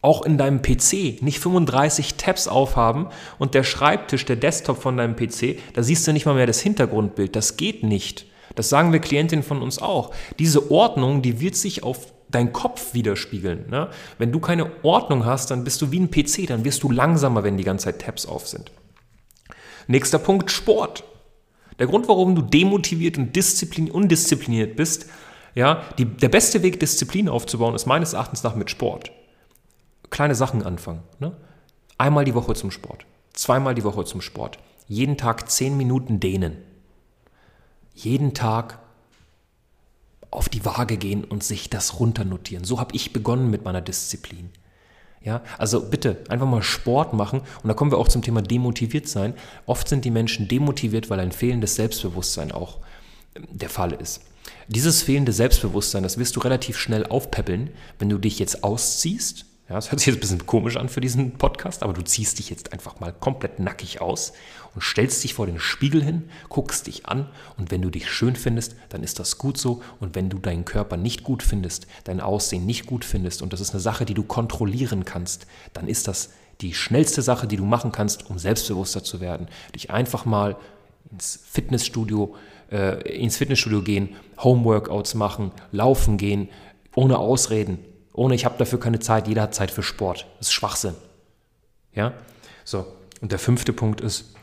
auch 0.00 0.22
in 0.24 0.38
deinem 0.38 0.62
PC 0.62 1.22
nicht 1.22 1.40
35 1.40 2.14
Tabs 2.14 2.46
aufhaben 2.46 3.08
und 3.38 3.54
der 3.54 3.64
Schreibtisch, 3.64 4.24
der 4.24 4.36
Desktop 4.36 4.80
von 4.80 4.96
deinem 4.96 5.16
PC, 5.16 5.58
da 5.74 5.82
siehst 5.82 6.06
du 6.06 6.12
nicht 6.12 6.26
mal 6.26 6.34
mehr 6.34 6.46
das 6.46 6.60
Hintergrundbild. 6.60 7.34
Das 7.34 7.56
geht 7.56 7.82
nicht. 7.82 8.26
Das 8.54 8.68
sagen 8.68 8.92
wir 8.92 9.00
Klientinnen 9.00 9.42
von 9.42 9.60
uns 9.60 9.80
auch. 9.80 10.14
Diese 10.38 10.70
Ordnung, 10.70 11.22
die 11.22 11.40
wird 11.40 11.56
sich 11.56 11.82
auf 11.82 12.12
deinen 12.28 12.52
Kopf 12.52 12.94
widerspiegeln. 12.94 13.68
Ne? 13.70 13.88
Wenn 14.18 14.32
du 14.32 14.38
keine 14.40 14.70
Ordnung 14.84 15.24
hast, 15.24 15.50
dann 15.50 15.64
bist 15.64 15.82
du 15.82 15.90
wie 15.90 16.00
ein 16.00 16.10
PC, 16.10 16.46
dann 16.46 16.64
wirst 16.64 16.82
du 16.82 16.90
langsamer, 16.90 17.42
wenn 17.42 17.56
die 17.56 17.64
ganze 17.64 17.86
Zeit 17.86 18.00
Tabs 18.00 18.26
auf 18.26 18.46
sind. 18.46 18.70
Nächster 19.86 20.18
Punkt, 20.18 20.50
Sport. 20.50 21.04
Der 21.78 21.86
Grund, 21.86 22.08
warum 22.08 22.34
du 22.34 22.42
demotiviert 22.42 23.18
und 23.18 23.36
undiszipliniert 23.90 24.76
bist, 24.76 25.06
ja, 25.54 25.82
die, 25.96 26.04
der 26.04 26.28
beste 26.28 26.62
Weg, 26.62 26.78
Disziplin 26.78 27.28
aufzubauen, 27.28 27.74
ist 27.74 27.86
meines 27.86 28.12
Erachtens 28.12 28.42
nach 28.42 28.54
mit 28.54 28.70
Sport 28.70 29.10
kleine 30.10 30.34
Sachen 30.34 30.62
anfangen. 30.62 31.02
Ne? 31.18 31.36
Einmal 31.96 32.24
die 32.24 32.34
Woche 32.34 32.54
zum 32.54 32.70
Sport, 32.70 33.06
zweimal 33.32 33.74
die 33.74 33.84
Woche 33.84 34.04
zum 34.04 34.20
Sport, 34.20 34.58
jeden 34.86 35.16
Tag 35.16 35.50
zehn 35.50 35.76
Minuten 35.76 36.20
dehnen, 36.20 36.56
jeden 37.94 38.34
Tag 38.34 38.78
auf 40.30 40.48
die 40.48 40.64
Waage 40.64 40.96
gehen 40.96 41.24
und 41.24 41.42
sich 41.42 41.70
das 41.70 42.00
runternotieren. 42.00 42.64
So 42.64 42.78
habe 42.78 42.94
ich 42.94 43.12
begonnen 43.12 43.50
mit 43.50 43.64
meiner 43.64 43.80
Disziplin. 43.80 44.50
Ja, 45.20 45.42
also 45.58 45.80
bitte 45.80 46.22
einfach 46.28 46.46
mal 46.46 46.62
Sport 46.62 47.12
machen 47.12 47.40
und 47.62 47.68
da 47.68 47.74
kommen 47.74 47.90
wir 47.90 47.98
auch 47.98 48.08
zum 48.08 48.22
Thema 48.22 48.40
demotiviert 48.40 49.08
sein. 49.08 49.34
Oft 49.66 49.88
sind 49.88 50.04
die 50.04 50.10
Menschen 50.10 50.46
demotiviert, 50.46 51.10
weil 51.10 51.18
ein 51.18 51.32
fehlendes 51.32 51.74
Selbstbewusstsein 51.74 52.52
auch 52.52 52.78
ähm, 53.34 53.46
der 53.50 53.68
Fall 53.68 53.92
ist. 53.92 54.22
Dieses 54.68 55.02
fehlende 55.02 55.32
Selbstbewusstsein, 55.32 56.02
das 56.02 56.18
wirst 56.18 56.36
du 56.36 56.40
relativ 56.40 56.78
schnell 56.78 57.04
aufpäppeln, 57.06 57.70
wenn 57.98 58.08
du 58.08 58.18
dich 58.18 58.38
jetzt 58.38 58.62
ausziehst 58.62 59.46
Ja, 59.68 59.74
das 59.74 59.90
hört 59.90 60.00
sich 60.00 60.06
jetzt 60.06 60.16
ein 60.16 60.20
bisschen 60.20 60.46
komisch 60.46 60.78
an 60.78 60.88
für 60.88 61.02
diesen 61.02 61.32
Podcast, 61.32 61.82
aber 61.82 61.92
du 61.92 62.02
ziehst 62.02 62.38
dich 62.38 62.48
jetzt 62.48 62.72
einfach 62.72 63.00
mal 63.00 63.12
komplett 63.12 63.58
nackig 63.58 64.00
aus 64.00 64.32
und 64.74 64.82
stellst 64.82 65.22
dich 65.22 65.34
vor 65.34 65.44
den 65.44 65.60
Spiegel 65.60 66.02
hin, 66.02 66.30
guckst 66.48 66.86
dich 66.86 67.04
an 67.04 67.28
und 67.58 67.70
wenn 67.70 67.82
du 67.82 67.90
dich 67.90 68.10
schön 68.10 68.34
findest, 68.34 68.76
dann 68.88 69.02
ist 69.02 69.18
das 69.18 69.36
gut 69.36 69.58
so 69.58 69.82
und 70.00 70.14
wenn 70.14 70.30
du 70.30 70.38
deinen 70.38 70.64
Körper 70.64 70.96
nicht 70.96 71.22
gut 71.22 71.42
findest, 71.42 71.86
dein 72.04 72.22
Aussehen 72.22 72.64
nicht 72.64 72.86
gut 72.86 73.04
findest 73.04 73.42
und 73.42 73.52
das 73.52 73.60
ist 73.60 73.72
eine 73.72 73.80
Sache, 73.80 74.06
die 74.06 74.14
du 74.14 74.22
kontrollieren 74.22 75.04
kannst, 75.04 75.46
dann 75.74 75.86
ist 75.86 76.08
das 76.08 76.30
die 76.62 76.72
schnellste 76.72 77.20
Sache, 77.20 77.46
die 77.46 77.58
du 77.58 77.66
machen 77.66 77.92
kannst, 77.92 78.30
um 78.30 78.38
selbstbewusster 78.38 79.04
zu 79.04 79.20
werden. 79.20 79.48
Dich 79.74 79.90
einfach 79.90 80.24
mal 80.24 80.56
ins 81.10 81.40
Fitnessstudio, 81.44 82.34
äh, 82.72 83.02
ins 83.18 83.36
Fitnessstudio 83.36 83.82
gehen, 83.82 84.16
Homeworkouts 84.42 85.14
machen, 85.14 85.52
laufen 85.72 86.16
gehen, 86.16 86.48
ohne 86.94 87.18
Ausreden, 87.18 87.78
ohne 88.18 88.34
ich 88.34 88.44
habe 88.44 88.58
dafür 88.58 88.80
keine 88.80 88.98
Zeit, 88.98 89.28
jeder 89.28 89.42
hat 89.42 89.54
Zeit 89.54 89.70
für 89.70 89.82
Sport. 89.82 90.26
Das 90.38 90.48
ist 90.48 90.52
Schwachsinn. 90.52 90.94
Ja? 91.94 92.12
So, 92.64 92.86
und 93.20 93.32
der 93.32 93.38
fünfte 93.38 93.72
Punkt 93.72 94.00
ist, 94.00 94.34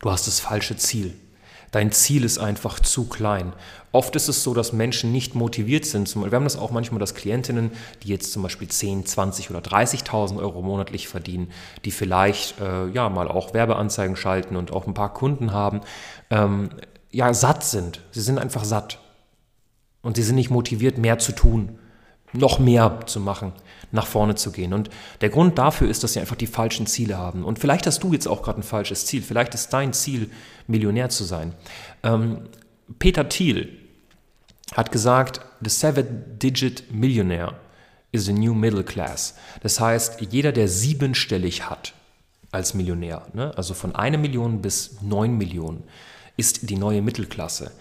du 0.00 0.10
hast 0.10 0.26
das 0.26 0.40
falsche 0.40 0.76
Ziel. 0.76 1.14
Dein 1.70 1.92
Ziel 1.92 2.24
ist 2.24 2.38
einfach 2.38 2.80
zu 2.80 3.08
klein. 3.08 3.52
Oft 3.92 4.16
ist 4.16 4.28
es 4.28 4.42
so, 4.42 4.54
dass 4.54 4.72
Menschen 4.72 5.12
nicht 5.12 5.34
motiviert 5.34 5.84
sind. 5.84 6.14
Wir 6.14 6.30
haben 6.30 6.44
das 6.44 6.56
auch 6.56 6.70
manchmal, 6.70 6.98
dass 6.98 7.14
Klientinnen, 7.14 7.72
die 8.02 8.08
jetzt 8.08 8.32
zum 8.32 8.42
Beispiel 8.42 8.68
10, 8.68 9.04
20 9.04 9.50
oder 9.50 9.60
30.000 9.60 10.38
Euro 10.38 10.62
monatlich 10.62 11.08
verdienen, 11.08 11.50
die 11.84 11.90
vielleicht 11.90 12.58
äh, 12.60 12.86
ja 12.88 13.10
mal 13.10 13.28
auch 13.28 13.52
Werbeanzeigen 13.52 14.16
schalten 14.16 14.56
und 14.56 14.72
auch 14.72 14.86
ein 14.86 14.94
paar 14.94 15.12
Kunden 15.12 15.52
haben, 15.52 15.80
ähm, 16.30 16.70
ja 17.10 17.34
satt 17.34 17.64
sind. 17.64 18.00
Sie 18.12 18.22
sind 18.22 18.38
einfach 18.38 18.64
satt 18.64 18.98
und 20.00 20.16
sie 20.16 20.22
sind 20.22 20.36
nicht 20.36 20.50
motiviert, 20.50 20.96
mehr 20.96 21.18
zu 21.18 21.32
tun 21.32 21.78
noch 22.32 22.58
mehr 22.58 23.00
zu 23.06 23.20
machen, 23.20 23.52
nach 23.90 24.06
vorne 24.06 24.34
zu 24.34 24.52
gehen. 24.52 24.72
Und 24.72 24.90
der 25.20 25.30
Grund 25.30 25.58
dafür 25.58 25.88
ist, 25.88 26.04
dass 26.04 26.12
sie 26.12 26.20
einfach 26.20 26.36
die 26.36 26.46
falschen 26.46 26.86
Ziele 26.86 27.16
haben. 27.16 27.44
Und 27.44 27.58
vielleicht 27.58 27.86
hast 27.86 28.02
du 28.02 28.12
jetzt 28.12 28.26
auch 28.28 28.42
gerade 28.42 28.60
ein 28.60 28.64
falsches 28.64 29.06
Ziel. 29.06 29.22
Vielleicht 29.22 29.54
ist 29.54 29.70
dein 29.70 29.92
Ziel, 29.92 30.30
Millionär 30.66 31.08
zu 31.08 31.24
sein. 31.24 31.54
Ähm, 32.02 32.40
Peter 32.98 33.28
Thiel 33.28 33.78
hat 34.74 34.92
gesagt, 34.92 35.40
the 35.62 35.70
seven-digit 35.70 36.92
millionaire 36.92 37.54
is 38.12 38.28
a 38.28 38.32
new 38.32 38.54
middle 38.54 38.84
class. 38.84 39.34
Das 39.62 39.80
heißt, 39.80 40.20
jeder, 40.30 40.52
der 40.52 40.68
siebenstellig 40.68 41.68
hat 41.68 41.94
als 42.50 42.74
Millionär, 42.74 43.26
ne, 43.34 43.52
also 43.56 43.74
von 43.74 43.94
einer 43.94 44.18
Million 44.18 44.62
bis 44.62 45.02
neun 45.02 45.36
Millionen, 45.36 45.84
ist 46.36 46.70
die 46.70 46.76
neue 46.76 47.02
Mittelklasse 47.02 47.72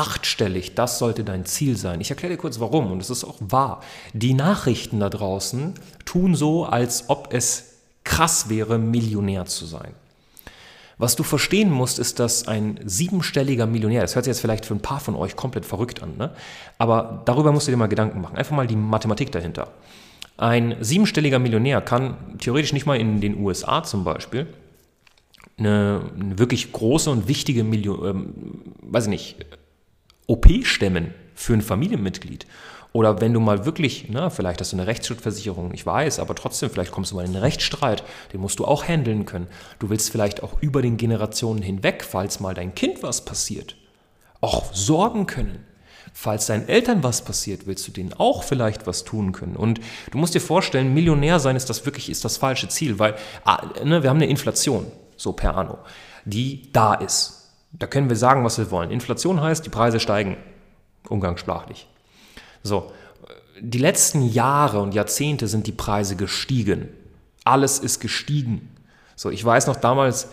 achtstellig, 0.00 0.74
das 0.74 0.98
sollte 0.98 1.24
dein 1.24 1.44
Ziel 1.44 1.76
sein. 1.76 2.00
Ich 2.00 2.10
erkläre 2.10 2.32
dir 2.32 2.40
kurz 2.40 2.58
warum 2.58 2.90
und 2.90 3.02
es 3.02 3.10
ist 3.10 3.22
auch 3.22 3.36
wahr. 3.40 3.82
Die 4.14 4.32
Nachrichten 4.32 4.98
da 4.98 5.10
draußen 5.10 5.74
tun 6.06 6.34
so, 6.34 6.64
als 6.64 7.10
ob 7.10 7.34
es 7.34 7.74
krass 8.02 8.48
wäre, 8.48 8.78
Millionär 8.78 9.44
zu 9.44 9.66
sein. 9.66 9.92
Was 10.96 11.16
du 11.16 11.22
verstehen 11.22 11.70
musst, 11.70 11.98
ist, 11.98 12.18
dass 12.18 12.48
ein 12.48 12.80
siebenstelliger 12.84 13.66
Millionär, 13.66 14.00
das 14.00 14.14
hört 14.14 14.24
sich 14.24 14.32
jetzt 14.32 14.40
vielleicht 14.40 14.64
für 14.64 14.74
ein 14.74 14.82
paar 14.82 15.00
von 15.00 15.14
euch 15.14 15.36
komplett 15.36 15.66
verrückt 15.66 16.02
an, 16.02 16.16
ne? 16.16 16.30
aber 16.78 17.22
darüber 17.26 17.52
musst 17.52 17.66
du 17.66 17.70
dir 17.70 17.76
mal 17.76 17.86
Gedanken 17.86 18.20
machen. 18.20 18.36
Einfach 18.36 18.56
mal 18.56 18.66
die 18.66 18.76
Mathematik 18.76 19.30
dahinter. 19.32 19.68
Ein 20.38 20.76
siebenstelliger 20.80 21.38
Millionär 21.38 21.82
kann 21.82 22.16
theoretisch 22.38 22.72
nicht 22.72 22.86
mal 22.86 22.98
in 22.98 23.20
den 23.20 23.38
USA 23.38 23.82
zum 23.82 24.04
Beispiel 24.04 24.46
eine, 25.60 26.10
eine 26.18 26.38
wirklich 26.38 26.72
große 26.72 27.10
und 27.10 27.28
wichtige 27.28 27.64
Million, 27.64 28.08
ähm, 28.08 28.34
weiß 28.82 29.04
ich 29.04 29.10
nicht, 29.10 29.36
OP 30.30 30.46
stemmen 30.62 31.12
für 31.34 31.54
ein 31.54 31.60
Familienmitglied. 31.60 32.46
Oder 32.92 33.20
wenn 33.20 33.32
du 33.32 33.40
mal 33.40 33.64
wirklich, 33.64 34.06
na, 34.10 34.30
vielleicht 34.30 34.60
hast 34.60 34.72
du 34.72 34.76
eine 34.76 34.86
Rechtsschutzversicherung, 34.86 35.74
ich 35.74 35.84
weiß, 35.84 36.20
aber 36.20 36.36
trotzdem, 36.36 36.70
vielleicht 36.70 36.92
kommst 36.92 37.10
du 37.10 37.16
mal 37.16 37.24
in 37.24 37.32
einen 37.32 37.42
Rechtsstreit, 37.42 38.04
den 38.32 38.40
musst 38.40 38.60
du 38.60 38.64
auch 38.64 38.86
handeln 38.86 39.26
können. 39.26 39.48
Du 39.80 39.90
willst 39.90 40.10
vielleicht 40.10 40.44
auch 40.44 40.60
über 40.60 40.82
den 40.82 40.96
Generationen 40.96 41.62
hinweg, 41.62 42.04
falls 42.08 42.38
mal 42.38 42.54
dein 42.54 42.76
Kind 42.76 43.02
was 43.02 43.24
passiert, 43.24 43.74
auch 44.40 44.72
sorgen 44.72 45.26
können. 45.26 45.64
Falls 46.12 46.46
deinen 46.46 46.68
Eltern 46.68 47.02
was 47.02 47.24
passiert, 47.24 47.66
willst 47.66 47.88
du 47.88 47.92
denen 47.92 48.12
auch 48.12 48.44
vielleicht 48.44 48.86
was 48.86 49.04
tun 49.04 49.32
können. 49.32 49.56
Und 49.56 49.80
du 50.12 50.18
musst 50.18 50.34
dir 50.34 50.40
vorstellen, 50.40 50.94
Millionär 50.94 51.40
sein 51.40 51.56
ist 51.56 51.70
das 51.70 51.84
wirklich 51.86 52.08
ist 52.08 52.24
das 52.24 52.36
falsche 52.36 52.68
Ziel, 52.68 53.00
weil 53.00 53.16
ah, 53.44 53.66
ne, 53.84 54.04
wir 54.04 54.10
haben 54.10 54.16
eine 54.18 54.26
Inflation, 54.26 54.86
so 55.16 55.32
per 55.32 55.56
anno, 55.56 55.78
die 56.24 56.70
da 56.72 56.94
ist. 56.94 57.39
Da 57.72 57.86
können 57.86 58.08
wir 58.08 58.16
sagen, 58.16 58.44
was 58.44 58.58
wir 58.58 58.70
wollen. 58.70 58.90
Inflation 58.90 59.40
heißt, 59.40 59.64
die 59.64 59.70
Preise 59.70 60.00
steigen, 60.00 60.36
umgangssprachlich. 61.08 61.88
So, 62.62 62.92
die 63.60 63.78
letzten 63.78 64.22
Jahre 64.22 64.80
und 64.80 64.94
Jahrzehnte 64.94 65.46
sind 65.46 65.66
die 65.66 65.72
Preise 65.72 66.16
gestiegen. 66.16 66.88
Alles 67.44 67.78
ist 67.78 68.00
gestiegen. 68.00 68.74
So, 69.16 69.30
ich 69.30 69.44
weiß 69.44 69.66
noch 69.66 69.76
damals, 69.76 70.28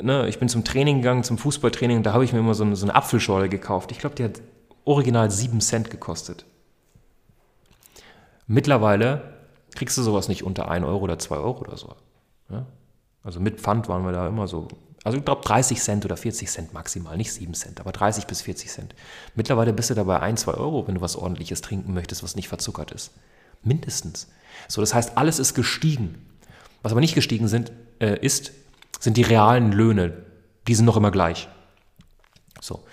ne, 0.00 0.28
ich 0.28 0.38
bin 0.38 0.48
zum 0.48 0.64
Training 0.64 0.98
gegangen, 0.98 1.22
zum 1.22 1.38
Fußballtraining, 1.38 2.02
da 2.02 2.12
habe 2.12 2.24
ich 2.24 2.32
mir 2.32 2.40
immer 2.40 2.54
so 2.54 2.64
eine, 2.64 2.76
so 2.76 2.86
eine 2.86 2.94
Apfelschorle 2.94 3.48
gekauft. 3.48 3.92
Ich 3.92 3.98
glaube, 3.98 4.14
die 4.14 4.24
hat 4.24 4.40
original 4.84 5.30
7 5.30 5.60
Cent 5.60 5.90
gekostet. 5.90 6.44
Mittlerweile 8.46 9.34
kriegst 9.74 9.96
du 9.96 10.02
sowas 10.02 10.28
nicht 10.28 10.42
unter 10.42 10.70
1 10.70 10.84
Euro 10.84 11.04
oder 11.04 11.18
2 11.18 11.36
Euro 11.36 11.60
oder 11.60 11.76
so. 11.76 11.94
Ja? 12.50 12.66
Also 13.22 13.40
mit 13.40 13.60
Pfand 13.60 13.88
waren 13.88 14.04
wir 14.04 14.12
da 14.12 14.26
immer 14.26 14.48
so 14.48 14.68
also 15.04 15.18
ich 15.18 15.24
glaube 15.24 15.42
30 15.42 15.80
Cent 15.80 16.04
oder 16.04 16.16
40 16.16 16.48
Cent 16.48 16.72
maximal, 16.72 17.16
nicht 17.16 17.32
7 17.32 17.54
Cent, 17.54 17.80
aber 17.80 17.92
30 17.92 18.26
bis 18.26 18.42
40 18.42 18.70
Cent. 18.70 18.94
Mittlerweile 19.34 19.72
bist 19.72 19.90
du 19.90 19.94
dabei 19.94 20.20
1, 20.20 20.42
2 20.42 20.54
Euro, 20.54 20.86
wenn 20.86 20.94
du 20.94 21.00
was 21.00 21.16
ordentliches 21.16 21.60
trinken 21.60 21.92
möchtest, 21.92 22.22
was 22.22 22.36
nicht 22.36 22.48
verzuckert 22.48 22.92
ist. 22.92 23.10
Mindestens. 23.62 24.28
So, 24.68 24.80
das 24.80 24.94
heißt, 24.94 25.16
alles 25.16 25.38
ist 25.38 25.54
gestiegen. 25.54 26.26
Was 26.82 26.92
aber 26.92 27.00
nicht 27.00 27.14
gestiegen 27.14 27.48
sind, 27.48 27.72
äh, 28.00 28.18
ist, 28.20 28.52
sind 29.00 29.16
die 29.16 29.22
realen 29.22 29.72
Löhne. 29.72 30.24
Die 30.68 30.74
sind 30.74 30.84
noch 30.84 30.96
immer 30.96 31.10
gleich. 31.10 31.48
So. 32.60 32.84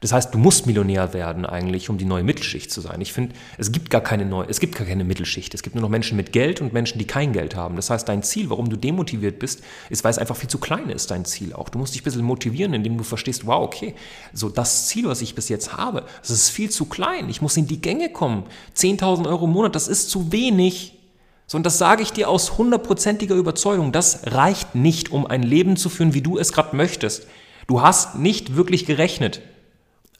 Das 0.00 0.12
heißt, 0.12 0.34
du 0.34 0.38
musst 0.38 0.66
Millionär 0.66 1.14
werden 1.14 1.46
eigentlich, 1.46 1.88
um 1.88 1.96
die 1.96 2.04
neue 2.04 2.22
Mittelschicht 2.22 2.70
zu 2.70 2.82
sein. 2.82 3.00
Ich 3.00 3.14
finde, 3.14 3.34
es 3.56 3.72
gibt 3.72 3.88
gar 3.88 4.02
keine 4.02 4.26
neue, 4.26 4.46
es 4.46 4.60
gibt 4.60 4.76
gar 4.76 4.86
keine 4.86 5.04
Mittelschicht. 5.04 5.54
Es 5.54 5.62
gibt 5.62 5.74
nur 5.74 5.80
noch 5.80 5.88
Menschen 5.88 6.16
mit 6.16 6.32
Geld 6.32 6.60
und 6.60 6.74
Menschen, 6.74 6.98
die 6.98 7.06
kein 7.06 7.32
Geld 7.32 7.56
haben. 7.56 7.76
Das 7.76 7.88
heißt, 7.88 8.06
dein 8.06 8.22
Ziel, 8.22 8.50
warum 8.50 8.68
du 8.68 8.76
demotiviert 8.76 9.38
bist, 9.38 9.62
ist, 9.88 10.04
weil 10.04 10.10
es 10.10 10.18
einfach 10.18 10.36
viel 10.36 10.50
zu 10.50 10.58
klein 10.58 10.90
ist, 10.90 11.10
dein 11.10 11.24
Ziel 11.24 11.54
auch. 11.54 11.70
Du 11.70 11.78
musst 11.78 11.94
dich 11.94 12.02
ein 12.02 12.04
bisschen 12.04 12.24
motivieren, 12.24 12.74
indem 12.74 12.98
du 12.98 13.04
verstehst, 13.04 13.46
wow, 13.46 13.64
okay, 13.64 13.94
so 14.34 14.50
das 14.50 14.86
Ziel, 14.88 15.06
was 15.06 15.22
ich 15.22 15.34
bis 15.34 15.48
jetzt 15.48 15.78
habe, 15.78 16.04
das 16.20 16.30
ist 16.30 16.50
viel 16.50 16.68
zu 16.68 16.84
klein. 16.84 17.30
Ich 17.30 17.40
muss 17.40 17.56
in 17.56 17.66
die 17.66 17.80
Gänge 17.80 18.10
kommen. 18.10 18.44
10.000 18.76 19.26
Euro 19.26 19.46
im 19.46 19.52
Monat, 19.52 19.74
das 19.74 19.88
ist 19.88 20.10
zu 20.10 20.30
wenig. 20.30 20.98
So, 21.46 21.56
und 21.56 21.64
das 21.64 21.78
sage 21.78 22.02
ich 22.02 22.12
dir 22.12 22.28
aus 22.28 22.58
hundertprozentiger 22.58 23.34
Überzeugung. 23.34 23.92
Das 23.92 24.20
reicht 24.26 24.74
nicht, 24.74 25.10
um 25.10 25.26
ein 25.26 25.42
Leben 25.42 25.78
zu 25.78 25.88
führen, 25.88 26.12
wie 26.12 26.22
du 26.22 26.36
es 26.36 26.52
gerade 26.52 26.76
möchtest. 26.76 27.26
Du 27.66 27.80
hast 27.80 28.16
nicht 28.16 28.56
wirklich 28.56 28.84
gerechnet 28.84 29.40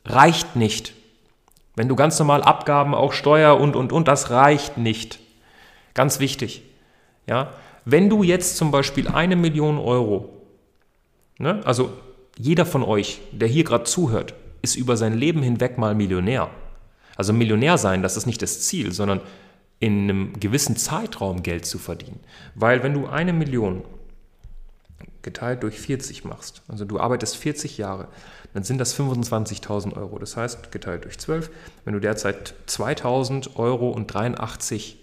reicht 0.07 0.57
nicht. 0.57 0.93
Wenn 1.75 1.89
du 1.89 1.97
ganz 1.97 2.19
normal 2.19 2.43
Abgaben, 2.43 2.95
auch 2.95 3.13
Steuer 3.13 3.61
und, 3.61 3.77
und, 3.77 3.93
und, 3.93 4.09
das 4.09 4.31
reicht 4.31 4.79
nicht. 4.79 5.19
Ganz 5.95 6.21
wichtig. 6.21 6.63
Ja? 7.27 7.53
Wenn 7.85 8.09
du 8.09 8.23
jetzt 8.23 8.57
zum 8.57 8.71
Beispiel 8.71 9.09
eine 9.09 9.37
Million 9.37 9.79
Euro, 9.79 10.43
ne, 11.39 11.61
also 11.65 11.93
jeder 12.39 12.67
von 12.67 12.83
euch, 12.83 13.21
der 13.33 13.49
hier 13.49 13.65
gerade 13.65 13.85
zuhört, 13.85 14.35
ist 14.63 14.77
über 14.77 14.97
sein 14.97 15.15
Leben 15.15 15.43
hinweg 15.43 15.79
mal 15.79 15.95
Millionär. 15.95 16.51
Also 17.17 17.33
Millionär 17.33 17.79
sein, 17.79 18.03
das 18.03 18.17
ist 18.17 18.27
nicht 18.27 18.43
das 18.43 18.63
Ziel, 18.63 18.93
sondern 18.93 19.21
in 19.79 20.05
einem 20.05 20.41
gewissen 20.41 20.77
Zeitraum 20.77 21.43
Geld 21.43 21.67
zu 21.67 21.79
verdienen. 21.79 22.21
Weil 22.55 22.83
wenn 22.83 22.95
du 22.95 23.07
eine 23.07 23.33
Million 23.33 23.85
geteilt 25.26 25.64
durch 25.64 25.78
40 25.78 26.25
machst, 26.25 26.62
also 26.68 26.85
du 26.85 27.00
arbeitest 27.00 27.37
40 27.37 27.76
Jahre, 27.76 28.06
dann 28.54 28.62
sind 28.62 28.78
das 28.78 28.99
25.000 28.99 29.97
Euro. 29.97 30.18
Das 30.18 30.37
heißt, 30.37 30.71
geteilt 30.71 31.04
durch 31.04 31.18
12, 31.18 31.50
wenn 31.85 31.95
du 31.95 32.00
derzeit 32.00 32.54
2.000 32.68 33.56
Euro 33.56 33.90
und 33.90 34.06
83 34.06 34.99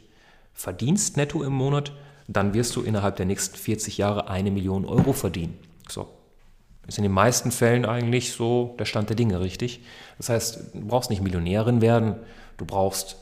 verdienst 0.53 1.17
netto 1.17 1.43
im 1.43 1.51
Monat, 1.51 1.91
dann 2.27 2.53
wirst 2.53 2.75
du 2.77 2.81
innerhalb 2.81 3.17
der 3.17 3.25
nächsten 3.25 3.57
40 3.57 3.97
Jahre 3.97 4.29
eine 4.29 4.49
Million 4.49 4.85
Euro 4.85 5.11
verdienen. 5.11 5.59
So. 5.89 6.07
Ist 6.87 6.97
in 6.97 7.03
den 7.03 7.11
meisten 7.11 7.51
Fällen 7.51 7.85
eigentlich 7.85 8.31
so 8.31 8.75
der 8.79 8.85
Stand 8.85 9.09
der 9.09 9.17
Dinge, 9.17 9.41
richtig? 9.41 9.83
Das 10.17 10.29
heißt, 10.29 10.73
du 10.73 10.87
brauchst 10.87 11.09
nicht 11.09 11.21
Millionärin 11.21 11.81
werden, 11.81 12.15
du 12.57 12.65
brauchst 12.65 13.17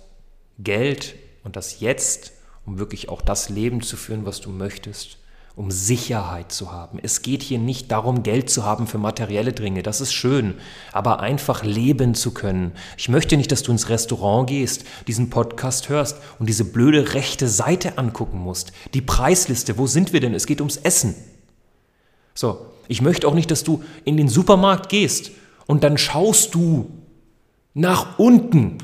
Geld 0.59 1.15
und 1.43 1.55
das 1.55 1.79
jetzt, 1.79 2.31
um 2.65 2.77
wirklich 2.77 3.09
auch 3.09 3.23
das 3.23 3.49
Leben 3.49 3.81
zu 3.81 3.97
führen, 3.97 4.25
was 4.25 4.39
du 4.39 4.51
möchtest 4.51 5.17
um 5.55 5.69
Sicherheit 5.69 6.51
zu 6.51 6.71
haben. 6.71 6.97
Es 7.01 7.21
geht 7.21 7.43
hier 7.43 7.59
nicht 7.59 7.91
darum, 7.91 8.23
Geld 8.23 8.49
zu 8.49 8.63
haben 8.65 8.87
für 8.87 8.97
materielle 8.97 9.51
Dinge. 9.51 9.83
Das 9.83 9.99
ist 9.99 10.13
schön, 10.13 10.55
aber 10.93 11.19
einfach 11.19 11.63
leben 11.63 12.15
zu 12.15 12.33
können. 12.33 12.71
Ich 12.97 13.09
möchte 13.09 13.35
nicht, 13.35 13.51
dass 13.51 13.63
du 13.63 13.71
ins 13.71 13.89
Restaurant 13.89 14.49
gehst, 14.49 14.85
diesen 15.07 15.29
Podcast 15.29 15.89
hörst 15.89 16.17
und 16.39 16.47
diese 16.47 16.65
blöde 16.65 17.13
rechte 17.13 17.47
Seite 17.47 17.97
angucken 17.97 18.39
musst. 18.39 18.71
Die 18.93 19.01
Preisliste, 19.01 19.77
wo 19.77 19.87
sind 19.87 20.13
wir 20.13 20.21
denn? 20.21 20.33
Es 20.33 20.47
geht 20.47 20.61
ums 20.61 20.77
Essen. 20.77 21.15
So, 22.33 22.65
ich 22.87 23.01
möchte 23.01 23.27
auch 23.27 23.33
nicht, 23.33 23.51
dass 23.51 23.63
du 23.63 23.83
in 24.05 24.15
den 24.15 24.29
Supermarkt 24.29 24.89
gehst 24.89 25.31
und 25.67 25.83
dann 25.83 25.97
schaust 25.97 26.55
du 26.55 26.89
nach 27.73 28.19
unten, 28.19 28.77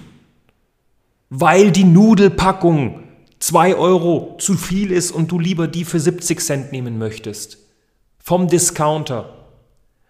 weil 1.29 1.71
die 1.71 1.85
Nudelpackung 1.85 3.06
2 3.39 3.75
Euro 3.75 4.35
zu 4.39 4.55
viel 4.55 4.91
ist 4.91 5.11
und 5.11 5.31
du 5.31 5.39
lieber 5.39 5.67
die 5.67 5.85
für 5.85 5.99
70 5.99 6.39
Cent 6.39 6.71
nehmen 6.71 6.97
möchtest. 6.97 7.59
Vom 8.19 8.47
Discounter. 8.47 9.33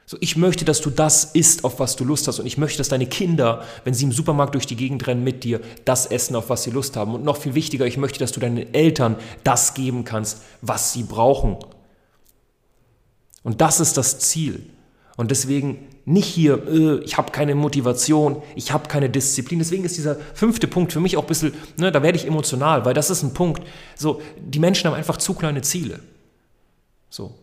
So, 0.06 0.16
ich 0.22 0.38
möchte, 0.38 0.64
dass 0.64 0.80
du 0.80 0.90
das 0.90 1.26
isst, 1.26 1.66
auf 1.66 1.82
was 1.82 1.98
du 1.98 2.06
Lust 2.06 2.30
hast. 2.30 2.40
Und 2.40 2.46
ich 2.46 2.58
möchte, 2.58 2.78
dass 2.78 2.88
deine 2.88 3.08
Kinder, 3.08 3.66
wenn 3.84 3.94
sie 3.94 4.06
im 4.06 4.14
Supermarkt 4.14 4.56
durch 4.56 4.66
die 4.66 4.78
Gegend 4.78 5.06
rennen 5.06 5.24
mit 5.24 5.44
dir, 5.44 5.60
das 5.84 6.06
essen, 6.06 6.38
auf 6.38 6.50
was 6.50 6.64
sie 6.64 6.72
Lust 6.72 6.96
haben. 6.96 7.14
Und 7.14 7.26
noch 7.26 7.36
viel 7.36 7.56
wichtiger, 7.56 7.86
ich 7.86 7.98
möchte, 7.98 8.20
dass 8.20 8.32
du 8.32 8.40
deinen 8.40 8.74
Eltern 8.74 9.18
das 9.44 9.74
geben 9.74 10.06
kannst, 10.06 10.42
was 10.62 10.94
sie 10.94 11.04
brauchen. 11.04 11.58
Und 13.44 13.60
das 13.60 13.82
ist 13.82 13.98
das 13.98 14.20
Ziel. 14.20 14.70
Und 15.18 15.32
deswegen 15.32 15.90
nicht 16.08 16.26
hier, 16.26 16.66
äh, 16.68 17.04
ich 17.04 17.18
habe 17.18 17.32
keine 17.32 17.54
Motivation, 17.54 18.42
ich 18.56 18.72
habe 18.72 18.88
keine 18.88 19.10
Disziplin. 19.10 19.60
Deswegen 19.60 19.84
ist 19.84 19.98
dieser 19.98 20.16
fünfte 20.34 20.66
Punkt 20.66 20.94
für 20.94 21.02
mich 21.02 21.18
auch 21.18 21.24
ein 21.24 21.28
bisschen, 21.28 21.54
ne, 21.76 21.92
da 21.92 22.02
werde 22.02 22.18
ich 22.18 22.26
emotional, 22.26 22.86
weil 22.86 22.94
das 22.94 23.10
ist 23.10 23.24
ein 23.24 23.34
Punkt. 23.34 23.62
So, 23.96 24.22
die 24.40 24.60
Menschen 24.60 24.88
haben 24.88 24.96
einfach 24.96 25.18
zu 25.18 25.34
kleine 25.34 25.62
Ziele. 25.64 26.00
So, 27.10 27.36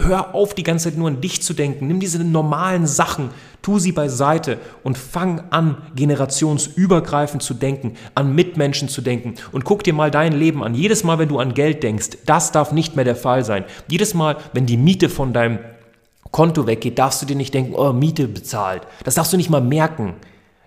Hör 0.00 0.32
auf, 0.32 0.54
die 0.54 0.62
ganze 0.62 0.90
Zeit 0.90 0.96
nur 0.96 1.08
an 1.08 1.20
dich 1.20 1.42
zu 1.42 1.54
denken. 1.54 1.88
Nimm 1.88 1.98
diese 1.98 2.22
normalen 2.22 2.86
Sachen, 2.86 3.30
tu 3.62 3.80
sie 3.80 3.90
beiseite 3.90 4.58
und 4.84 4.96
fang 4.96 5.42
an, 5.50 5.78
generationsübergreifend 5.96 7.42
zu 7.42 7.52
denken, 7.52 7.96
an 8.14 8.32
Mitmenschen 8.32 8.88
zu 8.88 9.00
denken. 9.00 9.34
Und 9.50 9.64
guck 9.64 9.82
dir 9.82 9.94
mal 9.94 10.12
dein 10.12 10.38
Leben 10.38 10.62
an. 10.62 10.76
Jedes 10.76 11.02
Mal, 11.02 11.18
wenn 11.18 11.28
du 11.28 11.40
an 11.40 11.52
Geld 11.52 11.82
denkst, 11.82 12.18
das 12.26 12.52
darf 12.52 12.70
nicht 12.70 12.94
mehr 12.94 13.04
der 13.04 13.16
Fall 13.16 13.44
sein. 13.44 13.64
Jedes 13.88 14.14
Mal, 14.14 14.36
wenn 14.52 14.66
die 14.66 14.76
Miete 14.76 15.08
von 15.08 15.32
deinem 15.32 15.58
Konto 16.30 16.66
weggeht, 16.66 16.98
darfst 16.98 17.22
du 17.22 17.26
dir 17.26 17.36
nicht 17.36 17.54
denken, 17.54 17.74
oh, 17.74 17.92
Miete 17.92 18.28
bezahlt. 18.28 18.86
Das 19.04 19.14
darfst 19.14 19.32
du 19.32 19.36
nicht 19.36 19.50
mal 19.50 19.60
merken. 19.60 20.14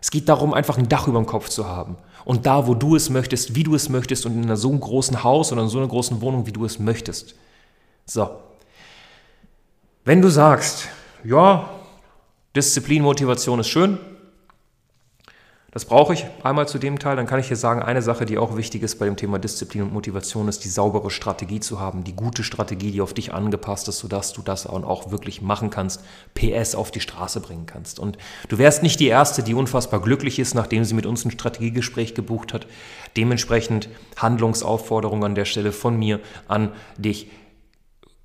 Es 0.02 0.10
geht 0.10 0.28
darum, 0.28 0.54
einfach 0.54 0.78
ein 0.78 0.90
Dach 0.90 1.08
über 1.08 1.20
dem 1.20 1.28
Kopf 1.28 1.50
zu 1.50 1.68
haben. 1.68 1.96
Und 2.26 2.46
da, 2.46 2.68
wo 2.68 2.74
du 2.74 2.96
es 2.96 3.10
möchtest, 3.10 3.56
wie 3.56 3.64
du 3.64 3.76
es 3.76 3.90
möchtest 3.90 4.26
und 4.26 4.34
in 4.34 4.44
einer 4.44 4.58
so 4.58 4.70
einem 4.70 4.80
großen 4.80 5.24
Haus 5.24 5.52
oder 5.52 5.62
in 5.62 5.70
so 5.70 5.78
einer 5.78 5.88
großen 5.88 6.22
Wohnung, 6.22 6.46
wie 6.46 6.52
du 6.52 6.66
es 6.66 6.80
möchtest. 6.80 7.36
So, 8.06 8.30
wenn 10.04 10.22
du 10.22 10.30
sagst, 10.30 10.88
ja, 11.24 11.70
Disziplin, 12.56 13.04
Motivation 13.04 13.60
ist 13.60 13.70
schön, 13.70 14.00
das 15.72 15.86
brauche 15.86 16.14
ich 16.14 16.26
einmal 16.44 16.68
zu 16.68 16.80
dem 16.80 17.00
Teil, 17.00 17.16
dann 17.16 17.26
kann 17.26 17.40
ich 17.40 17.48
dir 17.48 17.56
sagen, 17.56 17.82
eine 17.82 18.02
Sache, 18.02 18.26
die 18.26 18.38
auch 18.38 18.58
wichtig 18.58 18.84
ist 18.84 19.00
bei 19.00 19.06
dem 19.06 19.16
Thema 19.16 19.40
Disziplin 19.40 19.84
und 19.84 19.94
Motivation, 19.94 20.50
ist 20.50 20.66
die 20.66 20.70
saubere 20.70 21.10
Strategie 21.10 21.62
zu 21.62 21.80
haben, 21.80 22.04
die 22.04 22.14
gute 22.14 22.44
Strategie, 22.44 22.92
die 22.92 23.00
auf 23.00 23.14
dich 23.14 23.34
angepasst 23.34 23.88
ist, 23.88 24.00
sodass 24.00 24.34
du 24.34 24.42
das 24.42 24.68
auch 24.68 25.12
wirklich 25.12 25.42
machen 25.42 25.70
kannst, 25.70 26.04
PS 26.34 26.76
auf 26.76 26.92
die 26.92 27.00
Straße 27.00 27.40
bringen 27.40 27.68
kannst. 27.68 28.00
Und 28.00 28.18
du 28.50 28.58
wärst 28.58 28.84
nicht 28.84 29.00
die 29.00 29.08
Erste, 29.08 29.44
die 29.44 29.54
unfassbar 29.54 30.02
glücklich 30.02 30.40
ist, 30.40 30.56
nachdem 30.56 30.84
sie 30.84 30.94
mit 30.94 31.06
uns 31.06 31.24
ein 31.24 31.32
Strategiegespräch 31.32 32.16
gebucht 32.16 32.54
hat. 32.54 32.68
Dementsprechend 33.16 33.88
Handlungsaufforderung 34.18 35.24
an 35.24 35.36
der 35.36 35.46
Stelle 35.46 35.72
von 35.72 35.98
mir 35.98 36.20
an 36.50 36.74
dich. 36.98 37.30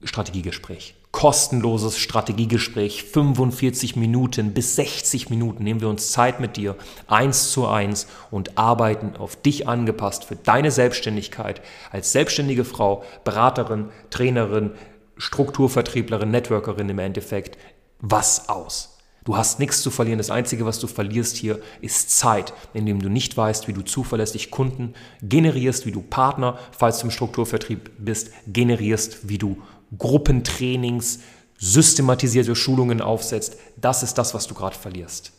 Strategiegespräch 0.02 0.94
kostenloses 1.16 1.96
Strategiegespräch, 1.96 3.04
45 3.04 3.96
Minuten 3.96 4.52
bis 4.52 4.76
60 4.76 5.30
Minuten 5.30 5.64
nehmen 5.64 5.80
wir 5.80 5.88
uns 5.88 6.12
Zeit 6.12 6.40
mit 6.40 6.58
dir, 6.58 6.76
eins 7.06 7.52
zu 7.52 7.66
eins 7.66 8.06
und 8.30 8.58
arbeiten 8.58 9.16
auf 9.16 9.34
dich 9.34 9.66
angepasst 9.66 10.24
für 10.24 10.36
deine 10.36 10.70
Selbstständigkeit 10.70 11.62
als 11.90 12.12
selbstständige 12.12 12.66
Frau, 12.66 13.02
Beraterin, 13.24 13.88
Trainerin, 14.10 14.72
Strukturvertrieblerin, 15.16 16.30
Networkerin 16.30 16.90
im 16.90 16.98
Endeffekt, 16.98 17.56
was 17.98 18.50
aus. 18.50 18.98
Du 19.24 19.38
hast 19.38 19.58
nichts 19.58 19.80
zu 19.80 19.90
verlieren. 19.90 20.18
Das 20.18 20.30
Einzige, 20.30 20.66
was 20.66 20.80
du 20.80 20.86
verlierst 20.86 21.36
hier, 21.36 21.60
ist 21.80 22.10
Zeit, 22.10 22.52
indem 22.74 23.00
du 23.00 23.08
nicht 23.08 23.38
weißt, 23.38 23.68
wie 23.68 23.72
du 23.72 23.80
zuverlässig 23.80 24.50
Kunden 24.50 24.92
generierst, 25.22 25.86
wie 25.86 25.92
du 25.92 26.02
Partner, 26.02 26.58
falls 26.72 26.98
du 26.98 27.06
im 27.06 27.10
Strukturvertrieb 27.10 27.90
bist, 27.98 28.30
generierst, 28.46 29.30
wie 29.30 29.38
du 29.38 29.62
Gruppentrainings, 29.96 31.20
systematisierte 31.58 32.54
Schulungen 32.54 33.00
aufsetzt, 33.00 33.56
das 33.76 34.02
ist 34.02 34.14
das, 34.14 34.34
was 34.34 34.46
du 34.46 34.54
gerade 34.54 34.76
verlierst. 34.76 35.32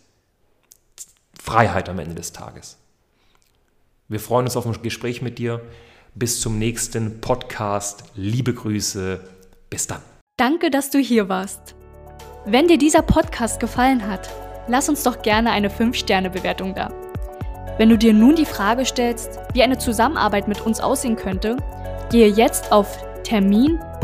Freiheit 1.39 1.89
am 1.89 1.99
Ende 1.99 2.15
des 2.15 2.33
Tages. 2.33 2.77
Wir 4.07 4.19
freuen 4.19 4.45
uns 4.45 4.55
auf 4.55 4.65
ein 4.65 4.81
Gespräch 4.81 5.21
mit 5.21 5.37
dir. 5.37 5.61
Bis 6.15 6.41
zum 6.41 6.57
nächsten 6.57 7.21
Podcast. 7.21 8.05
Liebe 8.15 8.53
Grüße. 8.53 9.19
Bis 9.69 9.87
dann. 9.87 10.01
Danke, 10.37 10.71
dass 10.71 10.89
du 10.89 10.99
hier 10.99 11.29
warst. 11.29 11.75
Wenn 12.45 12.67
dir 12.67 12.77
dieser 12.77 13.01
Podcast 13.01 13.59
gefallen 13.59 14.07
hat, 14.07 14.29
lass 14.67 14.87
uns 14.87 15.03
doch 15.03 15.21
gerne 15.21 15.51
eine 15.51 15.69
5-Sterne-Bewertung 15.69 16.73
da. 16.73 16.93
Wenn 17.77 17.89
du 17.89 17.97
dir 17.97 18.13
nun 18.13 18.35
die 18.35 18.45
Frage 18.45 18.85
stellst, 18.85 19.39
wie 19.53 19.61
eine 19.61 19.77
Zusammenarbeit 19.77 20.47
mit 20.47 20.61
uns 20.61 20.79
aussehen 20.79 21.15
könnte, 21.15 21.57
gehe 22.09 22.27
jetzt 22.27 22.71
auf 22.71 22.97